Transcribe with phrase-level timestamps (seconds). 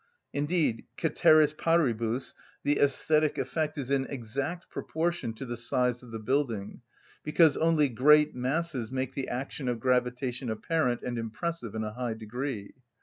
[0.33, 6.17] Indeed ceteris paribus the æsthetic effect is in exact proportion to the size of the
[6.17, 6.81] building,
[7.23, 12.15] because only great masses make the action of gravitation apparent and impressive in a high
[12.15, 12.73] degree.